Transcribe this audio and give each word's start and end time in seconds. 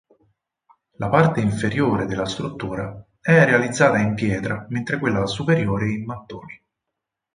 La 0.93 1.09
parte 1.11 1.41
inferiore 1.41 2.07
della 2.07 2.25
struttura 2.25 3.05
è 3.21 3.45
realizzata 3.45 3.99
in 3.99 4.15
pietra 4.15 4.65
mentre 4.69 4.97
quella 4.97 5.27
superiore 5.27 5.91
in 5.91 6.05
mattoni. 6.05 6.59